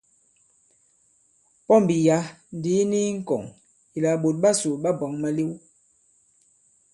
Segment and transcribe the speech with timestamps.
[1.65, 2.21] Pɔmbì ya᷅
[2.57, 3.43] ndī i ni i ŋkɔ̀ŋ
[3.97, 5.51] ìlà ɓòt ɓasò ɓa bwǎŋ malew.